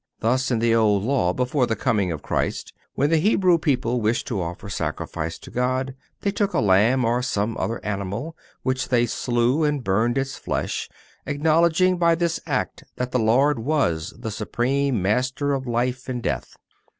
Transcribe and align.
Thus, 0.19 0.49
in 0.49 0.57
the 0.57 0.73
Old 0.73 1.03
Law, 1.03 1.31
before 1.31 1.67
the 1.67 1.75
coming 1.75 2.11
of 2.11 2.23
Christ, 2.23 2.73
when 2.95 3.11
the 3.11 3.19
Hebrew 3.19 3.59
people 3.59 4.01
wished 4.01 4.25
to 4.29 4.41
offer 4.41 4.67
sacrifice 4.67 5.37
to 5.37 5.51
God 5.51 5.93
they 6.21 6.31
took 6.31 6.53
a 6.55 6.59
lamb 6.59 7.05
or 7.05 7.21
some 7.21 7.55
other 7.59 7.79
animal, 7.85 8.35
which 8.63 8.87
they 8.87 9.05
slew 9.05 9.63
and 9.63 9.83
burned 9.83 10.17
its 10.17 10.37
flesh, 10.37 10.89
acknowledging 11.27 11.99
by 11.99 12.15
this 12.15 12.39
act 12.47 12.83
that 12.95 13.11
the 13.11 13.19
Lord 13.19 13.59
was 13.59 14.11
the 14.17 14.31
supreme 14.31 15.03
Master 15.03 15.53
of 15.53 15.67
life 15.67 16.09
and 16.09 16.23
death. 16.23 16.55